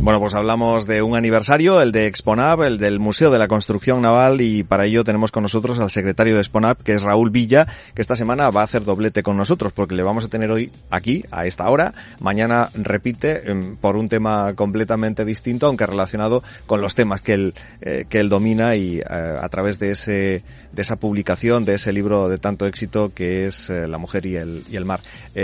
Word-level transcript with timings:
Bueno, 0.00 0.20
pues 0.20 0.32
hablamos 0.34 0.86
de 0.86 1.02
un 1.02 1.16
aniversario, 1.16 1.82
el 1.82 1.90
de 1.90 2.06
Exponab, 2.06 2.62
el 2.62 2.78
del 2.78 3.00
Museo 3.00 3.30
de 3.30 3.38
la 3.38 3.48
Construcción 3.48 4.00
Naval 4.00 4.40
y 4.40 4.62
para 4.62 4.86
ello 4.86 5.02
tenemos 5.02 5.32
con 5.32 5.42
nosotros 5.42 5.80
al 5.80 5.90
secretario 5.90 6.34
de 6.34 6.40
Exponab, 6.40 6.78
que 6.78 6.92
es 6.92 7.02
Raúl 7.02 7.30
Villa, 7.30 7.66
que 7.94 8.00
esta 8.00 8.14
semana 8.14 8.48
va 8.50 8.60
a 8.60 8.64
hacer 8.64 8.84
doblete 8.84 9.24
con 9.24 9.36
nosotros 9.36 9.72
porque 9.72 9.96
le 9.96 10.04
vamos 10.04 10.24
a 10.24 10.28
tener 10.28 10.52
hoy 10.52 10.70
aquí, 10.90 11.24
a 11.32 11.46
esta 11.46 11.68
hora. 11.68 11.92
Mañana 12.20 12.70
repite 12.74 13.50
em, 13.50 13.76
por 13.76 13.96
un 13.96 14.08
tema 14.08 14.54
completamente 14.54 15.24
distinto, 15.24 15.66
aunque 15.66 15.84
relacionado 15.84 16.44
con 16.66 16.80
los 16.80 16.94
temas 16.94 17.20
que 17.20 17.34
él, 17.34 17.54
eh, 17.80 18.06
que 18.08 18.20
él 18.20 18.28
domina 18.28 18.76
y 18.76 19.00
eh, 19.00 19.04
a 19.08 19.48
través 19.48 19.80
de 19.80 19.90
ese, 19.90 20.42
de 20.72 20.82
esa 20.82 20.96
publicación, 20.96 21.64
de 21.64 21.74
ese 21.74 21.92
libro 21.92 22.28
de 22.28 22.38
tanto 22.38 22.66
éxito 22.66 23.10
que 23.12 23.46
es 23.46 23.68
eh, 23.68 23.88
La 23.88 23.98
mujer 23.98 24.26
y 24.26 24.36
el, 24.36 24.64
y 24.70 24.76
el 24.76 24.84
mar. 24.84 25.00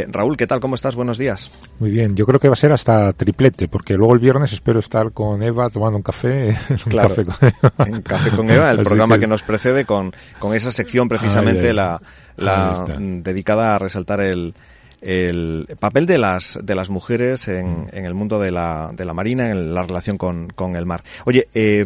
Raúl, 0.08 0.36
¿qué 0.36 0.46
tal? 0.46 0.60
¿Cómo 0.60 0.74
estás? 0.74 0.96
Buenos 0.96 1.18
días. 1.18 1.50
Muy 1.78 1.90
bien, 1.90 2.16
yo 2.16 2.24
creo 2.24 2.40
que 2.40 2.48
va 2.48 2.54
a 2.54 2.56
ser 2.56 2.72
hasta 2.72 3.12
triplete 3.12 3.68
porque 3.68 3.94
luego 3.94 4.14
el 4.14 4.20
viernes 4.20 4.53
espero 4.54 4.78
estar 4.78 5.12
con 5.12 5.42
Eva 5.42 5.68
tomando 5.70 5.96
un 5.96 6.02
café. 6.02 6.56
un 6.86 6.92
café 6.92 7.24
con 7.24 7.36
Eva. 7.40 7.72
Un 7.78 8.02
café 8.02 8.30
con 8.30 8.50
Eva, 8.50 8.70
el 8.70 8.82
programa 8.82 9.18
que... 9.18 9.26
nos 9.26 9.42
precede 9.42 9.84
con, 9.84 10.12
con 10.38 10.54
esa 10.54 10.72
sección 10.72 11.08
precisamente 11.08 11.72
la, 11.72 12.00
la 12.36 12.86
dedicada 12.98 13.74
a 13.74 13.78
resaltar 13.78 14.20
el, 14.20 14.54
el 15.00 15.66
papel 15.78 16.06
de 16.06 16.18
las 16.18 16.58
de 16.62 16.74
las 16.74 16.88
mujeres 16.88 17.48
en, 17.48 17.82
mm. 17.82 17.88
en 17.92 18.04
el 18.06 18.14
mundo 18.14 18.38
de 18.40 18.50
la, 18.50 18.90
de 18.94 19.04
la 19.04 19.12
marina, 19.12 19.50
en 19.50 19.74
la 19.74 19.82
relación 19.82 20.16
con, 20.16 20.48
con 20.48 20.76
el 20.76 20.86
mar. 20.86 21.04
Oye, 21.26 21.48
eh, 21.54 21.84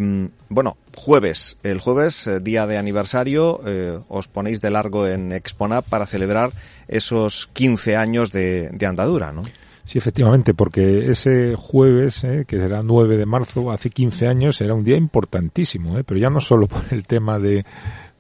bueno, 0.49 0.77
jueves, 0.95 1.57
el 1.63 1.81
jueves, 1.81 2.27
eh, 2.27 2.41
día 2.41 2.67
de 2.67 2.79
aniversario, 2.79 3.61
eh, 3.67 3.99
os 4.09 4.29
ponéis 4.29 4.61
de 4.61 4.71
largo 4.71 5.07
en 5.07 5.33
Exponap 5.33 5.87
para 5.87 6.07
celebrar 6.07 6.53
esos 6.87 7.49
15 7.55 7.97
años 7.97 8.31
de, 8.31 8.69
de 8.73 8.87
andadura, 8.87 9.33
¿no? 9.33 9.43
Sí, 9.89 9.97
efectivamente, 9.97 10.53
porque 10.53 11.11
ese 11.11 11.55
jueves, 11.57 12.23
eh, 12.23 12.45
que 12.47 12.59
será 12.59 12.83
9 12.83 13.17
de 13.17 13.25
marzo, 13.25 13.71
hace 13.71 13.89
15 13.89 14.29
años, 14.29 14.61
era 14.61 14.75
un 14.75 14.85
día 14.85 14.99
importantísimo, 14.99 15.97
eh, 15.97 16.05
pero 16.05 16.21
ya 16.21 16.29
no 16.29 16.43
solo 16.43 16.67
por 16.67 16.85
el 16.91 17.07
tema 17.07 17.39
de, 17.39 17.65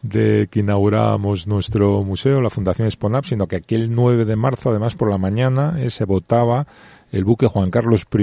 de 0.01 0.49
que 0.51 0.61
inauguramos 0.61 1.47
nuestro 1.47 2.03
museo, 2.05 2.41
la 2.41 2.49
Fundación 2.49 2.89
Exponap, 2.89 3.27
sino 3.27 3.47
que 3.47 3.57
aquel 3.57 3.95
9 3.95 4.25
de 4.25 4.35
marzo, 4.35 4.71
además 4.71 4.97
por 4.97 5.11
la 5.11 5.19
mañana, 5.19 5.77
eh, 5.79 5.91
se 5.91 6.07
votaba 6.07 6.67
el 7.13 7.25
buque 7.25 7.47
Juan 7.47 7.71
Carlos 7.71 8.07
I, 8.11 8.23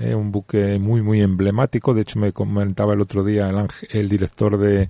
eh, 0.00 0.14
un 0.14 0.32
buque 0.32 0.78
muy, 0.78 1.02
muy 1.02 1.20
emblemático. 1.20 1.92
De 1.92 2.00
hecho, 2.00 2.18
me 2.18 2.32
comentaba 2.32 2.94
el 2.94 3.02
otro 3.02 3.22
día 3.22 3.50
el, 3.50 3.66
el 3.90 4.08
director 4.08 4.56
de, 4.56 4.88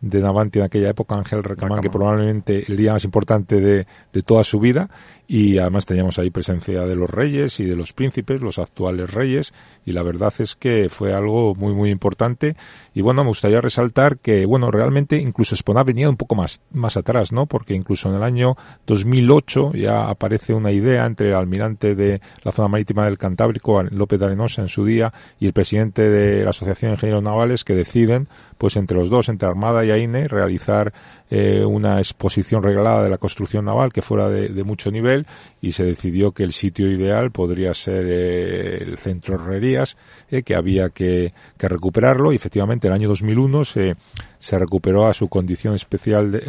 de 0.00 0.20
Navanti 0.20 0.58
en 0.58 0.66
aquella 0.66 0.90
época, 0.90 1.16
Ángel 1.16 1.42
Recamán, 1.42 1.80
que 1.80 1.90
probablemente 1.90 2.64
el 2.68 2.76
día 2.76 2.92
más 2.92 3.04
importante 3.04 3.60
de, 3.60 3.86
de 4.12 4.22
toda 4.22 4.44
su 4.44 4.60
vida, 4.60 4.88
y 5.28 5.58
además 5.58 5.86
teníamos 5.86 6.18
ahí 6.18 6.30
presencia 6.30 6.84
de 6.84 6.94
los 6.94 7.10
reyes 7.10 7.58
y 7.58 7.64
de 7.64 7.74
los 7.74 7.92
príncipes, 7.92 8.40
los 8.40 8.58
actuales 8.58 9.12
reyes, 9.12 9.52
y 9.84 9.92
la 9.92 10.02
verdad 10.02 10.32
es 10.38 10.54
que 10.54 10.88
fue 10.90 11.14
algo 11.14 11.54
muy 11.54 11.74
muy 11.74 11.90
importante. 11.90 12.56
Y 12.94 13.02
bueno, 13.02 13.24
me 13.24 13.28
gustaría 13.28 13.60
resaltar 13.60 14.18
que 14.18 14.46
bueno, 14.46 14.70
realmente 14.70 15.18
incluso 15.18 15.54
Espona 15.54 15.82
venía 15.82 16.08
un 16.08 16.16
poco 16.16 16.34
más 16.36 16.60
más 16.72 16.96
atrás, 16.96 17.32
¿no? 17.32 17.46
Porque 17.46 17.74
incluso 17.74 18.08
en 18.08 18.16
el 18.16 18.22
año 18.22 18.56
2008 18.86 19.72
ya 19.74 20.08
aparece 20.08 20.54
una 20.54 20.70
idea 20.70 21.06
entre 21.06 21.28
el 21.30 21.34
almirante 21.34 21.94
de 21.94 22.20
la 22.42 22.52
zona 22.52 22.68
marítima 22.68 23.04
del 23.06 23.18
Cantábrico, 23.18 23.82
López 23.82 24.20
de 24.20 24.26
Arenosa 24.26 24.62
en 24.62 24.68
su 24.68 24.84
día, 24.84 25.12
y 25.40 25.46
el 25.46 25.52
presidente 25.52 26.08
de 26.08 26.44
la 26.44 26.50
Asociación 26.50 26.90
de 26.90 26.94
Ingenieros 26.96 27.22
Navales 27.22 27.64
que 27.64 27.74
deciden 27.74 28.28
pues 28.58 28.76
entre 28.76 28.96
los 28.96 29.10
dos, 29.10 29.28
entre 29.28 29.48
Armada 29.48 29.84
y 29.86 29.90
AINE, 29.90 30.28
realizar 30.28 30.92
eh, 31.30 31.64
una 31.64 31.98
exposición 31.98 32.62
regalada 32.62 33.02
de 33.02 33.10
la 33.10 33.18
construcción 33.18 33.64
naval 33.64 33.92
que 33.92 34.02
fuera 34.02 34.28
de, 34.28 34.64
mucho 34.64 34.90
nivel 34.90 35.26
y 35.60 35.72
se 35.72 35.84
decidió 35.84 36.32
que 36.32 36.42
el 36.42 36.52
sitio 36.52 36.90
ideal 36.90 37.30
podría 37.30 37.72
ser 37.74 38.06
eh, 38.06 38.76
el 38.82 38.98
centro 38.98 39.36
Herrerías, 39.36 39.96
eh, 40.30 40.42
que 40.42 40.54
había 40.54 40.90
que, 40.90 41.32
recuperarlo 41.58 42.32
y 42.32 42.36
efectivamente 42.36 42.86
en 42.86 42.92
el 42.92 43.00
año 43.00 43.08
2001 43.08 43.64
se, 43.64 43.96
se 44.38 44.58
recuperó 44.58 45.06
a 45.06 45.14
su 45.14 45.28
condición 45.28 45.74
especial 45.74 46.40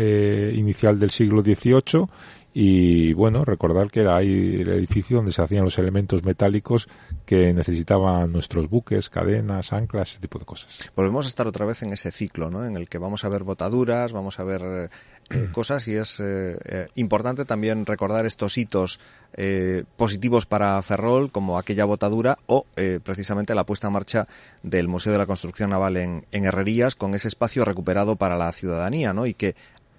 inicial 0.53 0.99
del 0.99 1.09
siglo 1.09 1.41
XVIII 1.41 2.07
y 2.59 3.13
bueno, 3.13 3.45
recordar 3.45 3.91
que 3.91 3.99
era 3.99 4.15
ahí 4.15 4.61
el 4.61 4.69
edificio 4.69 5.17
donde 5.17 5.31
se 5.31 5.43
hacían 5.43 5.63
los 5.63 5.77
elementos 5.77 6.23
metálicos 6.23 6.89
que 7.23 7.53
necesitaban 7.53 8.31
nuestros 8.31 8.67
buques, 8.67 9.11
cadenas, 9.11 9.73
anclas, 9.73 10.13
ese 10.13 10.21
tipo 10.21 10.39
de 10.39 10.45
cosas. 10.45 10.75
Volvemos 10.95 11.27
a 11.27 11.29
estar 11.29 11.45
otra 11.45 11.67
vez 11.67 11.83
en 11.83 11.93
ese 11.93 12.09
ciclo, 12.09 12.49
¿no? 12.49 12.65
En 12.65 12.75
el 12.75 12.89
que 12.89 12.97
vamos 12.97 13.23
a 13.25 13.29
ver 13.29 13.43
botaduras, 13.43 14.11
vamos 14.11 14.39
a 14.39 14.43
ver 14.43 14.63
eh, 14.63 14.89
eh, 15.29 15.49
cosas 15.51 15.87
y 15.87 15.97
es 15.97 16.19
eh, 16.19 16.87
importante 16.95 17.45
también 17.45 17.85
recordar 17.85 18.25
estos 18.25 18.57
hitos 18.57 18.99
positivos 19.95 20.47
para 20.47 20.81
Ferrol, 20.81 21.29
como 21.29 21.59
aquella 21.59 21.85
botadura 21.85 22.39
o 22.47 22.65
precisamente 23.03 23.53
la 23.53 23.65
puesta 23.65 23.85
en 23.85 23.93
marcha 23.93 24.27
del 24.63 24.87
Museo 24.87 25.11
de 25.11 25.19
la 25.19 25.27
Construcción 25.27 25.69
Naval 25.69 25.97
en, 25.97 26.25
en 26.31 26.45
Herrerías 26.45 26.95
con 26.95 27.13
ese 27.13 27.27
espacio 27.27 27.65
recuperado 27.65 28.15
para 28.15 28.35
la 28.35 28.51
ciudadanía, 28.51 29.13
¿no? 29.13 29.27
Y 29.27 29.35
que 29.35 29.55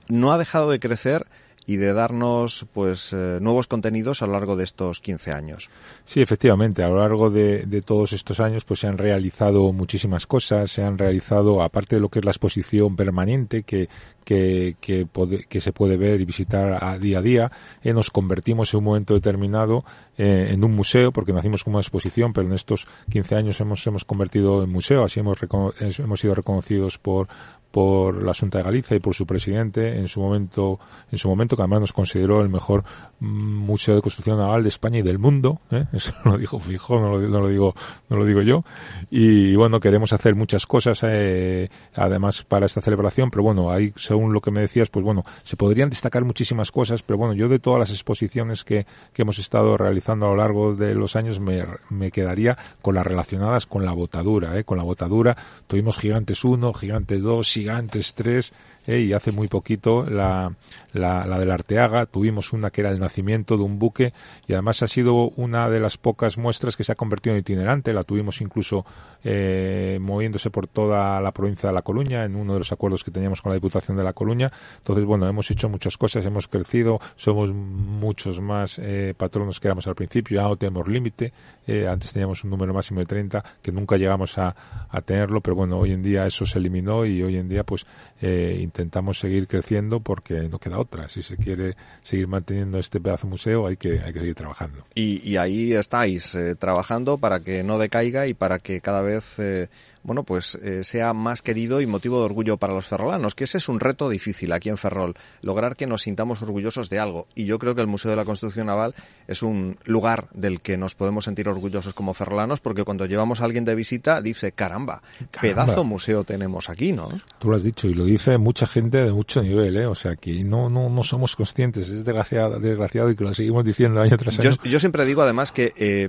no 0.09 0.33
ha 0.33 0.39
dejado 0.39 0.71
de 0.71 0.81
crecer 0.81 1.27
y 1.69 1.77
de 1.77 1.93
darnos 1.93 2.67
pues 2.73 3.13
eh, 3.13 3.39
nuevos 3.43 3.67
contenidos 3.67 4.23
a 4.23 4.27
lo 4.27 4.33
largo 4.33 4.57
de 4.57 4.65
estos 4.65 5.01
15 5.01 5.33
años. 5.33 5.69
Sí, 6.07 6.23
efectivamente, 6.23 6.83
a 6.83 6.89
lo 6.89 6.99
largo 6.99 7.29
de, 7.29 7.67
de, 7.67 7.83
todos 7.83 8.15
estos 8.15 8.41
años 8.41 8.65
pues 8.65 8.81
se 8.81 8.87
han 8.87 8.97
realizado 8.97 9.71
muchísimas 9.75 10.27
cosas, 10.27 10.71
se 10.71 10.83
han 10.83 10.97
realizado, 10.97 11.63
aparte 11.63 11.97
de 11.97 12.01
lo 12.01 12.09
que 12.09 12.21
es 12.21 12.25
la 12.25 12.31
exposición 12.31 12.97
permanente 12.97 13.65
que, 13.65 13.91
que, 14.29 14.77
que, 14.79 15.07
que 15.49 15.61
se 15.63 15.73
puede 15.73 15.97
ver 15.97 16.21
y 16.21 16.27
visitar 16.27 16.85
a 16.85 16.99
día 16.99 17.21
a 17.21 17.23
día, 17.23 17.53
eh, 17.83 17.95
nos 17.95 18.11
convertimos 18.11 18.75
en 18.75 18.79
un 18.81 18.85
momento 18.85 19.15
determinado 19.15 19.87
eh, 20.19 20.49
en 20.51 20.63
un 20.63 20.77
museo, 20.77 21.13
porque 21.13 21.33
nacimos 21.33 21.65
como 21.65 21.77
una 21.77 21.81
exposición, 21.81 22.35
pero 22.35 22.47
en 22.47 22.53
estos 22.53 22.87
15 23.11 23.37
años 23.37 23.59
hemos, 23.63 23.87
hemos 23.87 24.05
convertido 24.05 24.63
en 24.63 24.71
museo, 24.71 25.03
así 25.03 25.21
hemos, 25.21 25.39
hemos 25.81 26.21
sido 26.21 26.35
reconocidos 26.35 26.99
por, 26.99 27.29
por 27.71 28.23
la 28.23 28.35
Junta 28.35 28.59
de 28.59 28.65
Galicia 28.65 28.97
y 28.97 29.01
por 29.01 29.15
su 29.15 29.27
presidente 29.27 29.99
en 29.99 30.09
su 30.09 30.21
momento, 30.21 30.79
en 31.11 31.19
su 31.19 31.29
momento 31.29 31.55
que 31.55 31.63
además 31.63 31.81
nos 31.81 31.93
consideró 31.93 32.41
el 32.41 32.49
mejor 32.49 32.85
mm, 33.21 33.27
museo 33.27 33.95
de 33.95 34.03
construcción 34.03 34.39
naval 34.39 34.63
de 34.63 34.69
España 34.69 34.99
y 34.99 35.03
del 35.03 35.19
mundo, 35.19 35.61
¿eh? 35.71 35.85
eso 35.93 36.13
lo 36.25 36.39
dijo 36.39 36.59
fijo, 36.59 36.99
no 36.99 37.11
lo, 37.11 37.29
no 37.29 37.41
lo, 37.41 37.49
digo, 37.49 37.75
no 38.09 38.17
lo 38.17 38.25
digo 38.25 38.43
yo. 38.43 38.65
Y 39.11 39.55
bueno, 39.57 39.81
queremos 39.81 40.13
hacer 40.13 40.35
muchas 40.35 40.67
cosas, 40.67 41.01
eh, 41.03 41.69
además 41.95 42.45
para 42.45 42.67
esta 42.67 42.81
celebración, 42.81 43.31
pero 43.31 43.43
bueno, 43.43 43.71
ahí 43.71 43.93
según 44.19 44.33
lo 44.33 44.41
que 44.41 44.51
me 44.51 44.63
decías, 44.63 44.91
pues 44.91 45.05
bueno, 45.05 45.25
se 45.45 45.57
podrían 45.57 45.91
destacar 45.91 46.25
muchísimas 46.25 46.73
cosas, 46.73 47.03
pero 47.05 47.19
bueno, 47.19 47.35
yo 47.35 47.49
de 47.49 47.61
todas 47.61 47.79
las 47.79 47.91
exposiciones 47.91 48.65
que, 48.65 48.85
que 49.13 49.23
hemos 49.23 49.39
estado 49.39 49.77
realizando 49.77 50.27
a 50.27 50.31
lo 50.31 50.37
largo 50.37 50.75
de 50.75 50.95
los 50.95 51.15
años 51.15 51.39
me, 51.39 51.65
me 51.89 52.11
quedaría 52.11 52.59
con 52.83 52.97
las 52.97 53.07
relacionadas 53.07 53.67
con 53.67 53.85
la 53.85 53.93
botadura, 53.93 54.59
¿eh? 54.59 54.65
con 54.65 54.77
la 54.77 54.83
botadura 54.83 55.37
tuvimos 55.69 55.99
Gigantes 55.99 56.43
1, 56.43 56.75
Gigantes 56.75 57.23
2, 57.23 57.49
Gigantes 57.49 58.15
3, 58.15 58.53
¿eh? 58.89 59.01
y 59.01 59.13
hace 59.13 59.31
muy 59.31 59.47
poquito 59.47 60.05
la, 60.05 60.53
la, 60.93 61.25
la 61.25 61.55
Arteaga, 61.55 62.07
tuvimos 62.07 62.53
una 62.53 62.71
que 62.71 62.81
era 62.81 62.91
el 62.91 62.99
nacimiento 62.99 63.57
de 63.57 63.63
un 63.63 63.79
buque 63.79 64.13
y 64.49 64.55
además 64.55 64.83
ha 64.83 64.89
sido 64.89 65.29
una 65.37 65.71
de 65.71 65.79
las 65.79 65.97
pocas 65.97 66.39
muestras 66.39 66.77
que 66.77 66.83
se 66.83 66.91
ha 66.91 66.97
convertido 66.97 67.35
en 67.35 67.41
itinerante, 67.41 67.93
la 67.93 68.03
tuvimos 68.03 68.41
incluso 68.41 68.85
eh, 69.23 69.99
moviéndose 70.01 70.51
por 70.51 70.67
toda 70.67 71.21
la 71.21 71.33
provincia 71.33 71.69
de 71.69 71.75
La 71.75 71.83
Coruña 71.83 72.25
en 72.25 72.35
uno 72.35 72.55
de 72.55 72.61
los 72.61 72.73
acuerdos 72.73 73.05
que 73.05 73.11
teníamos 73.11 73.43
con 73.43 73.51
la 73.51 73.55
Diputación 73.55 73.97
de 73.97 74.05
La 74.09 74.13
Coruña, 74.13 74.51
entonces 74.79 75.05
bueno, 75.05 75.29
hemos 75.29 75.51
hecho 75.51 75.69
muchas 75.69 75.97
cosas, 75.97 76.25
hemos 76.25 76.49
crecido, 76.49 77.01
somos 77.17 77.51
muchos 77.51 78.41
más 78.41 78.79
eh, 78.79 79.15
patronos 79.17 79.61
que 79.61 79.69
éramos 79.69 79.87
al 79.87 79.95
principio, 79.95 80.37
ya 80.37 80.49
no 80.49 80.57
tenemos 80.57 80.89
límite, 80.89 81.33
eh, 81.67 81.87
antes 81.87 82.13
teníamos 82.13 82.45
un 82.45 82.51
número 82.51 82.73
máximo 82.75 83.01
de 83.01 83.07
30 83.07 83.45
que 83.63 83.73
nunca 83.73 83.97
llegamos 83.97 84.39
a, 84.39 84.55
a 84.89 85.01
tenerlo, 85.03 85.41
pero 85.41 85.57
bueno, 85.57 85.79
hoy 85.79 85.93
en 85.93 86.03
día 86.03 86.27
eso 86.27 86.47
se 86.47 86.59
eliminó 86.59 87.05
y 87.05 87.23
hoy 87.23 87.37
en 87.37 87.49
día 87.49 87.65
pues 87.65 87.87
eh, 88.21 88.59
intentamos 88.61 89.19
seguir 89.19 89.47
creciendo 89.47 90.01
porque 90.01 90.49
no 90.49 90.59
queda 90.59 90.79
otra. 90.79 91.09
Si 91.09 91.23
se 91.23 91.37
quiere 91.37 91.77
seguir 92.03 92.27
manteniendo 92.27 92.79
este 92.79 93.01
pedazo 93.01 93.27
de 93.27 93.31
museo, 93.31 93.67
hay 93.67 93.77
que, 93.77 94.01
hay 94.01 94.13
que 94.13 94.21
seguir 94.21 94.35
trabajando. 94.35 94.85
Y, 94.95 95.29
y 95.29 95.37
ahí 95.37 95.73
estáis 95.73 96.35
eh, 96.35 96.55
trabajando 96.57 97.19
para 97.19 97.41
que 97.41 97.63
no 97.63 97.79
decaiga 97.79 98.27
y 98.27 98.35
para 98.35 98.59
que 98.59 98.81
cada 98.81 99.03
vez 99.03 99.39
eh, 99.39 99.69
bueno, 100.03 100.23
pues 100.23 100.55
eh, 100.57 100.85
sea 100.85 101.13
más 101.13 101.43
querido 101.43 101.81
y 101.81 101.87
motivo 101.87 102.19
de 102.19 102.25
orgullo 102.25 102.57
para 102.57 102.75
los 102.75 102.87
ferrolanos, 102.87 103.35
que 103.35 103.45
ese 103.45 103.59
es 103.59 103.69
un 103.69 103.81
reto 103.81 104.09
difícil 104.09 104.53
aquí 104.53 104.69
en 104.69 104.77
Ferrol, 104.77 105.15
lograr 105.43 105.77
que 105.77 105.87
nos 105.87 106.03
sintamos 106.03 106.43
orgullosos 106.43 106.89
de 106.89 106.99
algo. 106.99 107.27
Y 107.35 107.45
yo 107.45 107.59
creo 107.59 107.75
que 107.75 107.81
el 107.81 107.87
Museo 107.87 108.11
de 108.11 108.17
la 108.17 108.25
Construcción 108.25 108.67
Naval 108.67 108.95
es 109.27 109.43
un 109.43 109.79
lugar 109.85 110.29
del 110.33 110.61
que 110.61 110.77
nos 110.77 110.95
podemos 110.95 111.25
sentir 111.25 111.49
orgullosos 111.49 111.95
como 111.95 112.15
ferrolanos, 112.15 112.61
porque 112.61 112.85
cuando 112.85 113.07
llevamos 113.07 113.41
a 113.41 113.45
alguien 113.45 113.65
de 113.65 113.75
visita 113.75 114.21
dice, 114.23 114.53
caramba, 114.53 115.03
pedazo 115.41 115.85
museo 115.85 116.25
tenemos 116.25 116.69
aquí, 116.71 116.93
¿no? 116.93 117.09
Tú 117.39 117.51
lo 117.51 117.57
has 117.57 117.63
dicho 117.63 117.89
y 117.89 117.95
lo 117.95 118.05
dice 118.05 118.39
mucha 118.39 118.67
gente 118.67 119.05
de 119.05 119.13
mucho 119.13 119.43
nivel, 119.43 119.77
¿eh? 119.77 119.87
O 119.87 119.95
sea, 119.95 120.17
que 120.17 120.45
no, 120.45 120.69
no, 120.69 120.89
no 120.89 121.03
somos 121.03 121.37
conscientes, 121.37 121.89
es 121.89 122.05
desgraciado, 122.05 122.59
desgraciado 122.59 123.11
y 123.11 123.17
que 123.17 123.25
lo 123.25 123.35
seguimos 123.35 123.65
diciendo 123.65 124.01
año 124.01 124.17
tras 124.17 124.39
año. 124.39 124.51
Yo, 124.51 124.71
yo 124.71 124.81
siempre 124.81 125.05
digo 125.05 125.23
además 125.23 125.53
que... 125.53 125.73
Eh, 125.77 126.09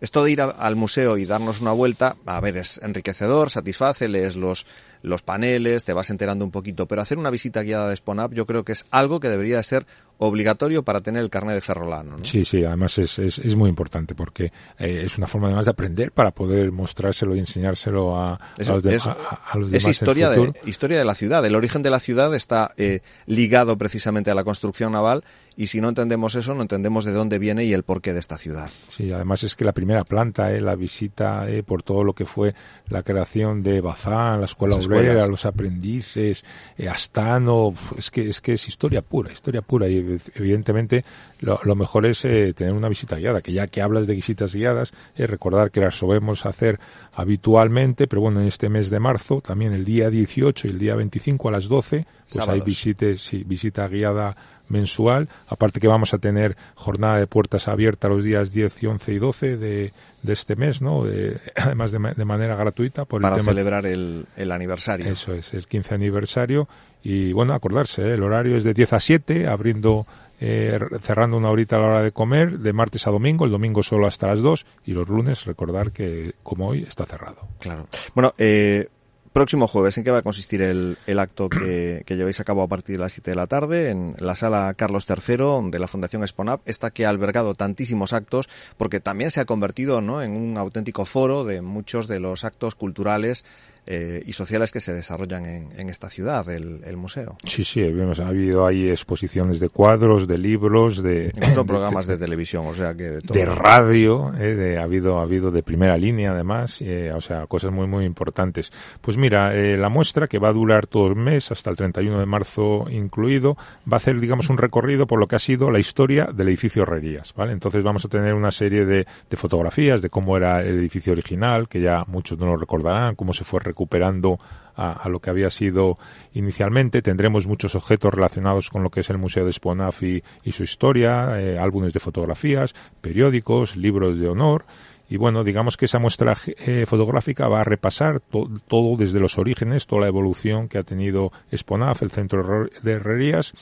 esto 0.00 0.24
de 0.24 0.30
ir 0.30 0.40
al 0.40 0.76
museo 0.76 1.18
y 1.18 1.26
darnos 1.26 1.60
una 1.60 1.72
vuelta, 1.72 2.16
a 2.26 2.40
ver, 2.40 2.56
es 2.56 2.78
enriquecedor, 2.82 3.50
satisface, 3.50 4.08
lees 4.08 4.34
los, 4.36 4.66
los 5.02 5.22
paneles, 5.22 5.84
te 5.84 5.92
vas 5.92 6.10
enterando 6.10 6.44
un 6.44 6.50
poquito, 6.50 6.86
pero 6.86 7.02
hacer 7.02 7.18
una 7.18 7.30
visita 7.30 7.62
guiada 7.62 7.88
de 7.88 7.96
SponUp 7.96 8.32
yo 8.32 8.46
creo 8.46 8.64
que 8.64 8.72
es 8.72 8.86
algo 8.90 9.20
que 9.20 9.28
debería 9.28 9.62
ser 9.62 9.86
obligatorio 10.20 10.82
para 10.84 11.00
tener 11.00 11.22
el 11.22 11.30
carnet 11.30 11.54
de 11.56 11.60
ferrolano. 11.60 12.18
¿no? 12.18 12.24
Sí, 12.24 12.44
sí, 12.44 12.64
además 12.64 12.96
es, 12.98 13.18
es, 13.18 13.38
es 13.38 13.56
muy 13.56 13.68
importante 13.68 14.14
porque 14.14 14.52
eh, 14.78 15.02
es 15.04 15.18
una 15.18 15.26
forma 15.26 15.48
además 15.48 15.64
de 15.64 15.72
aprender 15.72 16.12
para 16.12 16.30
poder 16.30 16.70
mostrárselo 16.72 17.34
y 17.34 17.38
enseñárselo 17.40 18.16
a, 18.16 18.34
a 18.34 18.40
los, 18.68 18.82
de- 18.82 18.96
es- 18.96 19.06
a- 19.06 19.12
a 19.12 19.56
los 19.58 19.66
Es 19.66 19.72
demás 19.72 19.84
en 19.86 19.90
historia 19.90 20.30
de, 20.30 20.52
historia 20.66 20.98
de 20.98 21.04
la 21.04 21.14
ciudad. 21.14 21.44
El 21.44 21.54
origen 21.56 21.82
de 21.82 21.90
la 21.90 22.00
ciudad 22.00 22.34
está 22.34 22.72
eh, 22.76 23.00
ligado 23.26 23.76
precisamente 23.78 24.30
a 24.30 24.34
la 24.34 24.44
construcción 24.44 24.92
naval 24.92 25.24
y 25.56 25.66
si 25.66 25.80
no 25.80 25.88
entendemos 25.88 26.34
eso, 26.36 26.54
no 26.54 26.62
entendemos 26.62 27.04
de 27.04 27.12
dónde 27.12 27.38
viene 27.38 27.64
y 27.64 27.72
el 27.72 27.82
porqué 27.82 28.12
de 28.14 28.20
esta 28.20 28.38
ciudad. 28.38 28.70
Sí, 28.88 29.12
además 29.12 29.42
es 29.42 29.56
que 29.56 29.64
la 29.64 29.72
primera 29.72 30.04
planta, 30.04 30.52
eh, 30.54 30.60
la 30.60 30.74
visita 30.74 31.50
eh, 31.50 31.62
por 31.62 31.82
todo 31.82 32.04
lo 32.04 32.14
que 32.14 32.24
fue 32.24 32.54
la 32.88 33.02
creación 33.02 33.62
de 33.62 33.80
Bazán, 33.80 34.40
la 34.40 34.46
escuela 34.46 34.76
Las 34.76 34.86
obrera, 34.86 35.02
escuelas. 35.02 35.28
los 35.28 35.44
aprendices, 35.46 36.44
eh, 36.78 36.88
Astano, 36.88 37.74
es 37.96 38.10
que 38.10 38.28
es 38.28 38.40
que 38.40 38.52
es 38.54 38.68
historia 38.68 39.02
pura, 39.02 39.32
historia 39.32 39.62
pura 39.62 39.88
y 39.88 40.09
evidentemente 40.34 41.04
lo, 41.40 41.60
lo 41.64 41.74
mejor 41.76 42.06
es 42.06 42.24
eh, 42.24 42.52
tener 42.54 42.72
una 42.72 42.88
visita 42.88 43.16
guiada, 43.16 43.40
que 43.42 43.52
ya 43.52 43.66
que 43.66 43.82
hablas 43.82 44.06
de 44.06 44.14
visitas 44.14 44.54
guiadas, 44.54 44.92
eh, 45.16 45.26
recordar 45.26 45.70
que 45.70 45.80
las 45.80 45.94
solemos 45.96 46.46
hacer 46.46 46.78
habitualmente, 47.14 48.06
pero 48.06 48.22
bueno, 48.22 48.40
en 48.40 48.46
este 48.48 48.68
mes 48.68 48.90
de 48.90 48.98
marzo, 49.00 49.40
también 49.40 49.72
el 49.72 49.84
día 49.84 50.10
18 50.10 50.66
y 50.66 50.70
el 50.70 50.78
día 50.78 50.94
25 50.96 51.48
a 51.48 51.52
las 51.52 51.68
12, 51.68 52.06
pues 52.32 52.48
hay 52.48 52.60
visites, 52.60 53.20
sí, 53.22 53.44
visita 53.44 53.86
guiada 53.88 54.36
mensual, 54.68 55.28
aparte 55.48 55.80
que 55.80 55.88
vamos 55.88 56.14
a 56.14 56.18
tener 56.18 56.56
jornada 56.76 57.18
de 57.18 57.26
puertas 57.26 57.66
abiertas 57.66 58.08
los 58.08 58.22
días 58.22 58.52
10 58.52 58.82
y 58.82 58.86
11 58.86 59.12
y 59.12 59.18
12 59.18 59.56
de, 59.56 59.92
de 60.22 60.32
este 60.32 60.54
mes, 60.54 60.80
¿no? 60.80 61.04
De- 61.04 61.38
además 61.56 61.90
de, 61.90 61.98
de 62.16 62.24
manera 62.24 62.54
gratuita 62.56 63.04
por 63.04 63.20
Para 63.20 63.34
el 63.36 63.40
tema 63.42 63.50
celebrar 63.52 63.86
el, 63.86 64.26
el 64.36 64.52
aniversario. 64.52 65.06
eso 65.06 65.34
es, 65.34 65.54
el 65.54 65.66
15 65.66 65.94
aniversario. 65.94 66.68
Y 67.02 67.32
bueno, 67.32 67.54
acordarse, 67.54 68.02
¿eh? 68.02 68.14
el 68.14 68.22
horario 68.22 68.56
es 68.56 68.64
de 68.64 68.74
10 68.74 68.92
a 68.92 69.00
7, 69.00 69.46
abriendo, 69.46 70.06
eh, 70.40 70.78
cerrando 71.00 71.36
una 71.36 71.50
horita 71.50 71.76
a 71.76 71.80
la 71.80 71.86
hora 71.86 72.02
de 72.02 72.12
comer, 72.12 72.58
de 72.58 72.72
martes 72.72 73.06
a 73.06 73.10
domingo, 73.10 73.44
el 73.44 73.50
domingo 73.50 73.82
solo 73.82 74.06
hasta 74.06 74.26
las 74.26 74.40
2, 74.40 74.66
y 74.84 74.92
los 74.92 75.08
lunes 75.08 75.44
recordar 75.44 75.92
que, 75.92 76.34
como 76.42 76.68
hoy, 76.68 76.82
está 76.82 77.06
cerrado. 77.06 77.48
Claro. 77.58 77.86
Bueno, 78.14 78.34
eh, 78.36 78.88
próximo 79.32 79.68
jueves, 79.68 79.96
¿en 79.96 80.04
qué 80.04 80.10
va 80.10 80.18
a 80.18 80.22
consistir 80.22 80.60
el, 80.60 80.98
el 81.06 81.18
acto 81.18 81.48
que, 81.48 82.02
que 82.06 82.16
lleváis 82.16 82.40
a 82.40 82.44
cabo 82.44 82.62
a 82.62 82.68
partir 82.68 82.96
de 82.96 83.00
las 83.00 83.12
7 83.12 83.30
de 83.30 83.36
la 83.36 83.46
tarde 83.46 83.90
en 83.90 84.14
la 84.18 84.34
sala 84.34 84.74
Carlos 84.74 85.06
III 85.08 85.70
de 85.70 85.78
la 85.78 85.86
Fundación 85.86 86.22
Exponap? 86.22 86.60
Esta 86.66 86.90
que 86.90 87.06
ha 87.06 87.08
albergado 87.08 87.54
tantísimos 87.54 88.12
actos, 88.12 88.48
porque 88.76 89.00
también 89.00 89.30
se 89.30 89.40
ha 89.40 89.44
convertido 89.44 90.00
¿no? 90.00 90.22
en 90.22 90.32
un 90.32 90.58
auténtico 90.58 91.04
foro 91.04 91.44
de 91.44 91.62
muchos 91.62 92.08
de 92.08 92.20
los 92.20 92.44
actos 92.44 92.74
culturales 92.74 93.44
eh, 93.86 94.22
y 94.26 94.32
sociales 94.32 94.72
que 94.72 94.80
se 94.80 94.92
desarrollan 94.92 95.46
en, 95.46 95.72
en 95.76 95.88
esta 95.88 96.10
ciudad, 96.10 96.48
el, 96.48 96.82
el 96.84 96.96
museo. 96.96 97.36
Sí, 97.44 97.64
sí, 97.64 97.82
vemos, 97.82 98.20
ha 98.20 98.28
habido 98.28 98.66
ahí 98.66 98.88
exposiciones 98.90 99.60
de 99.60 99.68
cuadros, 99.68 100.26
de 100.26 100.38
libros, 100.38 101.02
de, 101.02 101.32
Incluso 101.36 101.64
programas 101.64 102.06
de 102.06 102.18
televisión, 102.18 102.66
o 102.66 102.74
sea 102.74 102.94
que 102.94 103.10
de 103.10 103.20
todo. 103.20 103.38
de 103.38 103.44
radio, 103.44 104.32
eh, 104.38 104.54
de, 104.54 104.78
ha 104.78 104.84
habido 104.84 105.18
ha 105.18 105.22
habido 105.22 105.50
de 105.50 105.62
primera 105.62 105.96
línea 105.96 106.32
además, 106.32 106.80
eh, 106.80 107.12
o 107.12 107.20
sea, 107.20 107.46
cosas 107.46 107.72
muy 107.72 107.86
muy 107.86 108.04
importantes. 108.04 108.72
Pues 109.00 109.16
mira, 109.16 109.54
eh, 109.54 109.76
la 109.76 109.88
muestra 109.88 110.28
que 110.28 110.38
va 110.38 110.48
a 110.48 110.52
durar 110.52 110.86
todo 110.86 111.08
el 111.08 111.16
mes 111.16 111.50
hasta 111.50 111.70
el 111.70 111.76
31 111.76 112.18
de 112.18 112.26
marzo 112.26 112.86
incluido, 112.90 113.56
va 113.90 113.94
a 113.94 113.98
hacer 113.98 114.20
digamos 114.20 114.50
un 114.50 114.58
recorrido 114.58 115.06
por 115.06 115.18
lo 115.18 115.26
que 115.26 115.36
ha 115.36 115.40
sido 115.40 115.70
la 115.70 115.78
historia 115.78 116.26
del 116.32 116.48
edificio 116.48 116.82
Herrerías, 116.82 117.34
¿vale? 117.34 117.52
Entonces 117.52 117.82
vamos 117.82 118.04
a 118.04 118.08
tener 118.08 118.34
una 118.34 118.50
serie 118.50 118.84
de, 118.84 119.06
de 119.28 119.36
fotografías 119.36 120.02
de 120.02 120.10
cómo 120.10 120.36
era 120.36 120.60
el 120.60 120.78
edificio 120.78 121.12
original, 121.12 121.68
que 121.68 121.80
ya 121.80 122.04
muchos 122.06 122.38
no 122.38 122.46
lo 122.46 122.56
recordarán, 122.56 123.14
cómo 123.14 123.32
se 123.32 123.44
fue 123.44 123.60
recuperando 123.70 124.38
a, 124.76 124.92
a 124.92 125.08
lo 125.08 125.18
que 125.20 125.30
había 125.30 125.50
sido 125.50 125.98
inicialmente. 126.32 127.02
Tendremos 127.02 127.46
muchos 127.46 127.74
objetos 127.74 128.12
relacionados 128.12 128.68
con 128.70 128.82
lo 128.82 128.90
que 128.90 129.00
es 129.00 129.10
el 129.10 129.18
Museo 129.18 129.44
de 129.44 129.52
Sponaf 129.52 130.02
y, 130.02 130.22
su 130.52 130.62
historia, 130.62 131.40
eh, 131.40 131.58
álbumes 131.58 131.92
de 131.92 132.00
fotografías, 132.00 132.74
periódicos, 133.00 133.76
libros 133.76 134.18
de 134.18 134.28
honor. 134.28 134.64
Y 135.12 135.16
bueno, 135.16 135.42
digamos 135.42 135.76
que 135.76 135.86
esa 135.86 135.98
muestra 135.98 136.36
eh, 136.46 136.84
fotográfica 136.86 137.48
va 137.48 137.62
a 137.62 137.64
repasar 137.64 138.20
to- 138.20 138.48
todo 138.68 138.96
desde 138.96 139.18
los 139.18 139.38
orígenes, 139.38 139.88
toda 139.88 140.02
la 140.02 140.06
evolución 140.08 140.68
que 140.68 140.78
ha 140.78 140.84
tenido 140.84 141.32
Sponaf, 141.52 142.02
el 142.02 142.12
centro 142.12 142.68
de 142.82 142.92
herrerías. 142.92 143.52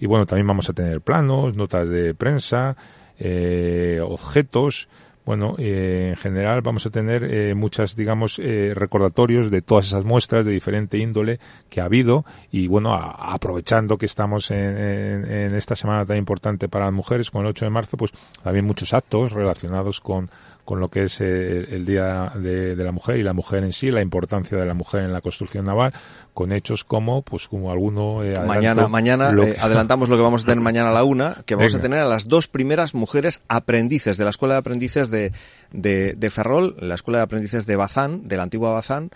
Y 0.00 0.06
bueno, 0.06 0.26
también 0.26 0.48
vamos 0.48 0.68
a 0.68 0.72
tener 0.72 1.00
planos, 1.00 1.54
notas 1.54 1.88
de 1.88 2.12
prensa, 2.14 2.76
eh, 3.20 4.00
objetos, 4.02 4.88
bueno, 5.26 5.54
eh, 5.58 6.06
en 6.10 6.16
general 6.16 6.62
vamos 6.62 6.86
a 6.86 6.90
tener 6.90 7.24
eh, 7.24 7.54
muchas, 7.54 7.96
digamos, 7.96 8.38
eh, 8.38 8.72
recordatorios 8.74 9.50
de 9.50 9.60
todas 9.60 9.84
esas 9.86 10.04
muestras 10.04 10.44
de 10.46 10.52
diferente 10.52 10.96
índole 10.98 11.40
que 11.68 11.80
ha 11.80 11.84
habido 11.84 12.24
y 12.50 12.68
bueno, 12.68 12.94
aprovechando 12.94 13.98
que 13.98 14.06
estamos 14.06 14.50
en, 14.50 14.58
en- 14.78 15.30
en 15.30 15.54
esta 15.54 15.76
semana 15.76 16.06
tan 16.06 16.16
importante 16.16 16.68
para 16.68 16.86
las 16.86 16.94
mujeres, 16.94 17.30
con 17.30 17.42
el 17.42 17.48
8 17.48 17.64
de 17.66 17.70
marzo, 17.70 17.96
pues 17.96 18.12
también 18.42 18.64
muchos 18.64 18.94
actos 18.94 19.32
relacionados 19.32 20.00
con, 20.00 20.30
con 20.66 20.80
lo 20.80 20.88
que 20.90 21.04
es 21.04 21.20
eh, 21.22 21.74
el 21.74 21.86
Día 21.86 22.32
de, 22.34 22.76
de 22.76 22.84
la 22.84 22.92
Mujer 22.92 23.16
y 23.16 23.22
la 23.22 23.32
mujer 23.32 23.64
en 23.64 23.72
sí, 23.72 23.90
la 23.90 24.02
importancia 24.02 24.58
de 24.58 24.66
la 24.66 24.74
mujer 24.74 25.04
en 25.04 25.12
la 25.14 25.22
construcción 25.22 25.64
naval, 25.64 25.94
con 26.34 26.52
hechos 26.52 26.84
como, 26.84 27.22
pues 27.22 27.48
como 27.48 27.70
alguno 27.72 28.22
eh, 28.22 28.38
Mañana, 28.46 28.86
mañana 28.88 29.32
lo- 29.32 29.44
eh, 29.44 29.56
adelantamos 29.58 30.08
lo 30.10 30.16
que 30.16 30.22
vamos 30.22 30.42
a 30.42 30.46
tener 30.46 30.60
mañana 30.60 30.90
a 30.90 30.92
la 30.92 31.04
una, 31.04 31.42
que 31.46 31.54
vamos 31.54 31.72
Venga. 31.72 31.78
a 31.78 31.88
tener 31.88 31.98
a 32.00 32.06
las 32.08 32.28
dos 32.28 32.48
primeras 32.48 32.94
mujeres 32.94 33.40
aprendices 33.48 34.18
de 34.18 34.24
la 34.24 34.30
Escuela 34.30 34.56
de 34.56 34.58
Aprendices 34.58 35.08
de, 35.10 35.32
de, 35.72 36.12
de 36.14 36.30
Ferrol, 36.30 36.76
la 36.80 36.96
Escuela 36.96 37.18
de 37.20 37.24
Aprendices 37.24 37.64
de 37.64 37.76
Bazán, 37.76 38.28
de 38.28 38.36
la 38.36 38.42
antigua 38.42 38.72
Bazán, 38.72 39.10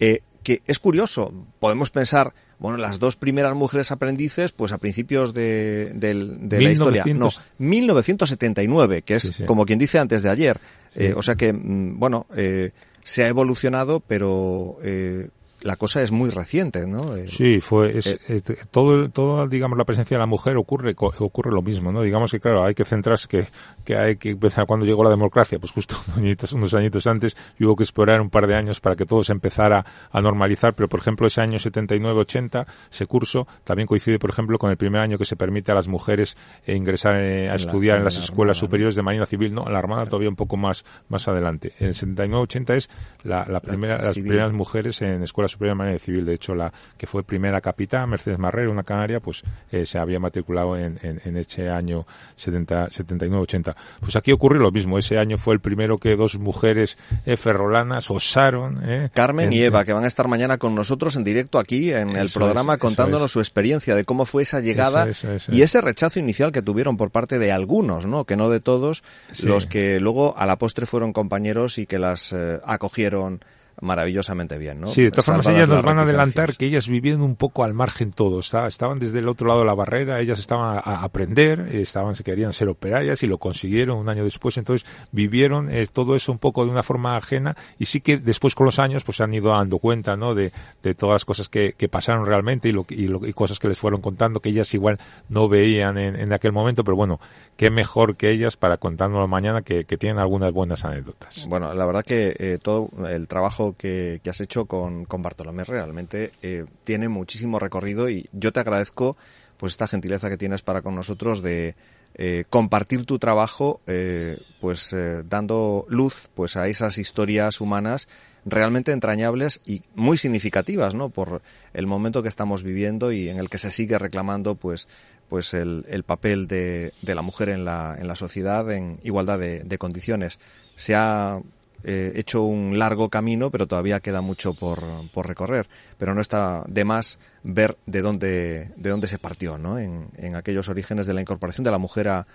eh, 0.00 0.20
que 0.42 0.62
es 0.66 0.78
curioso, 0.78 1.32
podemos 1.58 1.90
pensar, 1.90 2.32
bueno, 2.60 2.78
las 2.78 3.00
dos 3.00 3.16
primeras 3.16 3.54
mujeres 3.56 3.90
aprendices, 3.90 4.52
pues 4.52 4.70
a 4.72 4.78
principios 4.78 5.34
de, 5.34 5.90
del- 5.94 6.48
de 6.48 6.60
la 6.60 6.70
historia. 6.70 7.02
No, 7.02 7.30
1900. 7.30 7.40
1979, 7.58 9.02
que 9.02 9.16
es 9.16 9.22
Sí, 9.24 9.32
sí. 9.32 9.44
como 9.44 9.66
quien 9.66 9.78
dice 9.78 9.98
antes 9.98 10.22
de 10.22 10.30
ayer. 10.30 10.60
Eh, 10.96 11.14
o 11.16 11.22
sea 11.22 11.34
que, 11.36 11.52
mm, 11.52 11.98
bueno, 11.98 12.26
eh, 12.36 12.72
se 13.04 13.24
ha 13.24 13.28
evolucionado, 13.28 14.00
pero 14.00 14.78
eh, 14.82 15.28
la 15.60 15.76
cosa 15.76 16.02
es 16.02 16.10
muy 16.10 16.30
reciente, 16.30 16.86
¿no? 16.86 17.16
Eh, 17.16 17.26
Sí, 17.28 17.60
fue 17.60 17.98
es, 17.98 18.06
Eh, 18.28 18.40
todo, 18.70 19.08
todo, 19.10 19.46
digamos, 19.46 19.78
la 19.78 19.84
presencia 19.84 20.16
de 20.16 20.20
la 20.20 20.26
mujer 20.26 20.56
ocurre 20.56 20.94
ocurre 20.96 21.50
lo 21.52 21.62
mismo, 21.62 21.92
¿no? 21.92 22.02
Digamos 22.02 22.30
que, 22.30 22.40
claro, 22.40 22.64
hay 22.64 22.74
que 22.74 22.84
centrarse 22.84 23.28
que, 23.28 23.46
que 23.86 23.96
hay 23.96 24.16
que 24.16 24.30
empezar 24.30 24.66
cuando 24.66 24.84
llegó 24.84 25.04
la 25.04 25.10
democracia, 25.10 25.58
pues 25.58 25.72
justo 25.72 25.96
unos 26.52 26.74
añitos, 26.74 27.06
antes, 27.06 27.36
y 27.58 27.64
hubo 27.64 27.76
que 27.76 27.84
esperar 27.84 28.20
un 28.20 28.28
par 28.28 28.46
de 28.46 28.56
años 28.56 28.80
para 28.80 28.96
que 28.96 29.06
todo 29.06 29.22
se 29.22 29.32
empezara 29.32 29.86
a 30.10 30.20
normalizar, 30.20 30.74
pero 30.74 30.88
por 30.88 31.00
ejemplo 31.00 31.28
ese 31.28 31.40
año 31.40 31.56
79-80, 31.56 32.66
ese 32.90 33.06
curso, 33.06 33.46
también 33.64 33.86
coincide, 33.86 34.18
por 34.18 34.30
ejemplo, 34.30 34.58
con 34.58 34.70
el 34.70 34.76
primer 34.76 35.00
año 35.00 35.16
que 35.16 35.24
se 35.24 35.36
permite 35.36 35.70
a 35.70 35.74
las 35.76 35.86
mujeres 35.86 36.36
eh, 36.66 36.74
ingresar 36.74 37.14
eh, 37.14 37.48
a 37.48 37.54
estudiar 37.54 37.96
en, 37.96 38.00
en 38.00 38.04
las 38.04 38.16
la 38.16 38.24
escuelas 38.24 38.58
superiores 38.58 38.96
de 38.96 39.02
Marina 39.02 39.24
Civil, 39.24 39.54
no, 39.54 39.64
en 39.66 39.72
la 39.72 39.78
Armada 39.78 40.04
todavía 40.06 40.28
un 40.28 40.36
poco 40.36 40.56
más, 40.56 40.84
más 41.08 41.28
adelante. 41.28 41.72
En 41.78 41.88
el 41.88 41.94
79-80 41.94 42.74
es 42.74 42.90
la, 43.22 43.46
la 43.48 43.60
primera, 43.60 43.98
las 43.98 44.14
primeras 44.14 44.52
mujeres 44.52 45.00
en 45.02 45.22
Escuela 45.22 45.46
Superior 45.46 45.76
de 45.76 45.78
Marina 45.78 45.98
Civil. 46.00 46.26
De 46.26 46.34
hecho, 46.34 46.56
la 46.56 46.72
que 46.98 47.06
fue 47.06 47.22
primera 47.22 47.60
capitán, 47.60 48.10
Mercedes 48.10 48.40
Marrero, 48.40 48.72
una 48.72 48.82
canaria, 48.82 49.20
pues 49.20 49.44
eh, 49.70 49.86
se 49.86 49.98
había 49.98 50.18
matriculado 50.18 50.76
en, 50.76 50.98
en, 51.02 51.20
en 51.24 51.36
ese 51.36 51.68
año 51.68 52.04
70, 52.34 52.88
79-80. 52.88 53.75
Pues 54.00 54.16
aquí 54.16 54.32
ocurre 54.32 54.58
lo 54.58 54.70
mismo. 54.70 54.98
Ese 54.98 55.18
año 55.18 55.38
fue 55.38 55.54
el 55.54 55.60
primero 55.60 55.98
que 55.98 56.16
dos 56.16 56.38
mujeres 56.38 56.96
eh, 57.24 57.36
ferrolanas 57.36 58.10
osaron. 58.10 58.80
eh, 58.84 59.10
Carmen 59.12 59.46
en- 59.48 59.52
y 59.52 59.62
Eva, 59.62 59.84
que 59.84 59.92
van 59.92 60.04
a 60.04 60.08
estar 60.08 60.28
mañana 60.28 60.58
con 60.58 60.74
nosotros 60.74 61.16
en 61.16 61.24
directo 61.24 61.58
aquí 61.58 61.92
en 61.92 62.16
el 62.16 62.30
programa 62.30 62.74
es, 62.74 62.80
contándonos 62.80 63.26
es. 63.26 63.32
su 63.32 63.40
experiencia 63.40 63.94
de 63.94 64.04
cómo 64.04 64.24
fue 64.26 64.42
esa 64.42 64.60
llegada 64.60 65.08
Eso 65.08 65.32
es, 65.32 65.42
eso 65.44 65.52
y 65.52 65.62
es. 65.62 65.70
ese 65.70 65.80
rechazo 65.80 66.18
inicial 66.18 66.52
que 66.52 66.62
tuvieron 66.62 66.96
por 66.96 67.10
parte 67.10 67.38
de 67.38 67.52
algunos, 67.52 68.06
¿no? 68.06 68.24
Que 68.24 68.36
no 68.36 68.48
de 68.50 68.60
todos, 68.60 69.02
Sí. 69.32 69.46
los 69.46 69.66
que 69.66 70.00
luego 70.00 70.36
a 70.36 70.46
la 70.46 70.56
postre 70.58 70.86
fueron 70.86 71.12
compañeros 71.12 71.78
y 71.78 71.86
que 71.86 71.98
las 71.98 72.32
eh, 72.32 72.58
acogieron 72.64 73.40
maravillosamente 73.80 74.58
bien, 74.58 74.80
¿no? 74.80 74.86
Sí, 74.88 75.02
de 75.02 75.10
todas 75.10 75.26
formas 75.26 75.46
ellas 75.46 75.68
nos 75.68 75.82
van 75.82 75.98
a 75.98 76.02
adelantar 76.02 76.56
que 76.56 76.66
ellas 76.66 76.88
vivían 76.88 77.20
un 77.22 77.36
poco 77.36 77.64
al 77.64 77.74
margen 77.74 78.12
todo, 78.12 78.40
estaban 78.40 78.98
desde 78.98 79.18
el 79.18 79.28
otro 79.28 79.48
lado 79.48 79.60
de 79.60 79.66
la 79.66 79.74
barrera, 79.74 80.20
ellas 80.20 80.38
estaban 80.38 80.80
a, 80.84 81.02
aprender, 81.02 81.60
estaban, 81.74 82.16
se 82.16 82.24
querían 82.24 82.52
ser 82.52 82.68
operarias 82.68 83.22
y 83.22 83.26
lo 83.26 83.38
consiguieron 83.38 83.98
un 83.98 84.08
año 84.08 84.24
después, 84.24 84.56
entonces 84.58 84.88
vivieron 85.12 85.70
eh, 85.70 85.86
todo 85.92 86.14
eso 86.16 86.32
un 86.32 86.38
poco 86.38 86.64
de 86.64 86.70
una 86.70 86.82
forma 86.82 87.16
ajena 87.16 87.56
y 87.78 87.84
sí 87.86 88.00
que 88.00 88.18
después 88.18 88.54
con 88.54 88.66
los 88.66 88.78
años 88.78 89.04
pues 89.04 89.16
se 89.18 89.22
han 89.24 89.32
ido 89.34 89.50
dando 89.50 89.78
cuenta, 89.78 90.16
¿no? 90.16 90.34
De, 90.34 90.52
de 90.82 90.94
todas 90.94 91.14
las 91.14 91.24
cosas 91.24 91.48
que, 91.48 91.74
que 91.76 91.88
pasaron 91.88 92.26
realmente 92.26 92.68
y, 92.68 92.72
lo, 92.72 92.86
y, 92.88 93.08
lo- 93.08 93.26
y 93.26 93.32
cosas 93.32 93.58
que 93.58 93.68
les 93.68 93.78
fueron 93.78 94.00
contando 94.00 94.40
que 94.40 94.48
ellas 94.48 94.72
igual 94.74 94.98
no 95.28 95.48
veían 95.48 95.98
en, 95.98 96.16
en 96.16 96.32
aquel 96.32 96.52
momento, 96.52 96.84
pero 96.84 96.96
bueno, 96.96 97.20
qué 97.56 97.70
mejor 97.70 98.16
que 98.16 98.30
ellas 98.30 98.56
para 98.56 98.76
contárnoslo 98.78 99.28
mañana 99.28 99.62
que, 99.62 99.84
que 99.84 99.96
tienen 99.96 100.18
algunas 100.18 100.52
buenas 100.52 100.84
anécdotas. 100.84 101.46
Bueno, 101.48 101.72
la 101.74 101.86
verdad 101.86 102.02
que 102.04 102.34
eh, 102.38 102.58
todo 102.62 102.88
el 103.08 103.28
trabajo 103.28 103.65
que, 103.74 104.20
has 104.28 104.40
hecho 104.40 104.66
con, 104.66 105.04
con 105.04 105.22
Bartolomé 105.22 105.64
realmente 105.64 106.32
eh, 106.42 106.66
tiene 106.84 107.08
muchísimo 107.08 107.58
recorrido 107.58 108.08
y 108.08 108.28
yo 108.32 108.52
te 108.52 108.60
agradezco 108.60 109.16
pues 109.56 109.72
esta 109.72 109.88
gentileza 109.88 110.28
que 110.28 110.36
tienes 110.36 110.62
para 110.62 110.82
con 110.82 110.94
nosotros 110.94 111.42
de 111.42 111.74
eh, 112.14 112.44
compartir 112.48 113.04
tu 113.04 113.18
trabajo, 113.18 113.80
eh, 113.86 114.38
pues 114.60 114.94
dando 115.28 115.86
luz 115.88 116.28
pues 116.34 116.56
a 116.56 116.68
esas 116.68 116.98
historias 116.98 117.60
humanas 117.60 118.08
realmente 118.46 118.92
entrañables 118.92 119.60
y 119.66 119.82
muy 119.94 120.16
significativas, 120.16 120.94
¿no? 120.94 121.10
Por 121.10 121.42
el 121.74 121.86
momento 121.86 122.22
que 122.22 122.28
estamos 122.28 122.62
viviendo 122.62 123.12
y 123.12 123.28
en 123.28 123.38
el 123.38 123.50
que 123.50 123.58
se 123.58 123.72
sigue 123.72 123.98
reclamando, 123.98 124.54
pues, 124.54 124.88
pues 125.28 125.52
el, 125.52 125.84
el 125.88 126.04
papel 126.04 126.46
de, 126.46 126.92
de, 127.02 127.14
la 127.16 127.22
mujer 127.22 127.48
en 127.48 127.64
la, 127.64 127.96
en 127.98 128.06
la 128.06 128.14
sociedad 128.14 128.70
en 128.70 129.00
igualdad 129.02 129.40
de, 129.40 129.64
de 129.64 129.78
condiciones. 129.78 130.38
Se 130.76 130.94
ha 130.94 131.40
eh, 131.88 132.12
hecho 132.16 132.42
un 132.42 132.80
largo 132.80 133.08
camino, 133.10 133.50
pero 133.52 133.68
todavía 133.68 134.00
queda 134.00 134.20
mucho 134.20 134.54
por, 134.54 134.82
por, 135.12 135.28
recorrer. 135.28 135.68
Pero 135.98 136.16
no 136.16 136.20
está 136.20 136.64
de 136.66 136.84
más 136.84 137.20
ver 137.44 137.76
de 137.86 138.02
dónde, 138.02 138.72
de 138.76 138.90
dónde 138.90 139.06
se 139.06 139.20
partió, 139.20 139.56
¿no? 139.56 139.78
En, 139.78 140.08
en 140.16 140.34
aquellos 140.34 140.68
orígenes 140.68 141.06
de 141.06 141.14
la 141.14 141.20
incorporación 141.20 141.62
de 141.64 141.70
la 141.70 141.78
mujer 141.78 142.08
a, 142.08 142.26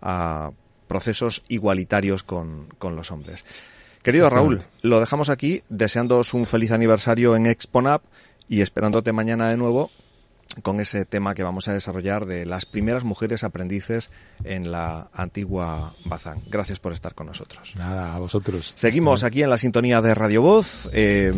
a 0.00 0.52
procesos 0.86 1.42
igualitarios 1.48 2.22
con, 2.22 2.68
con 2.78 2.94
los 2.94 3.10
hombres. 3.10 3.44
Querido 4.04 4.30
Raúl, 4.30 4.62
lo 4.82 5.00
dejamos 5.00 5.28
aquí, 5.28 5.64
deseándoos 5.68 6.32
un 6.32 6.46
feliz 6.46 6.70
aniversario 6.70 7.34
en 7.34 7.46
Exponap 7.46 8.02
y 8.48 8.60
esperándote 8.60 9.12
mañana 9.12 9.50
de 9.50 9.56
nuevo 9.56 9.90
con 10.62 10.80
ese 10.80 11.04
tema 11.04 11.34
que 11.34 11.42
vamos 11.42 11.68
a 11.68 11.72
desarrollar 11.72 12.26
de 12.26 12.44
las 12.44 12.66
primeras 12.66 13.04
mujeres 13.04 13.44
aprendices 13.44 14.10
en 14.44 14.72
la 14.72 15.08
antigua 15.12 15.94
Bazán. 16.04 16.42
Gracias 16.48 16.78
por 16.78 16.92
estar 16.92 17.14
con 17.14 17.26
nosotros. 17.26 17.74
Nada, 17.76 18.14
a 18.14 18.18
vosotros. 18.18 18.72
Seguimos 18.74 19.24
aquí 19.24 19.42
en 19.42 19.50
la 19.50 19.58
sintonía 19.58 20.02
de 20.02 20.14
Radio 20.14 20.42
Voz. 20.42 20.88
Eh, 20.92 21.32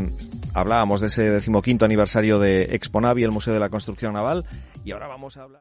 hablábamos 0.54 1.00
de 1.00 1.08
ese 1.08 1.30
decimoquinto 1.30 1.84
aniversario 1.84 2.38
de 2.38 2.74
Exponavi, 2.74 3.22
el 3.22 3.32
Museo 3.32 3.52
de 3.52 3.60
la 3.60 3.68
Construcción 3.68 4.14
Naval, 4.14 4.46
y 4.84 4.92
ahora 4.92 5.08
vamos 5.08 5.36
a 5.36 5.42
hablar. 5.42 5.50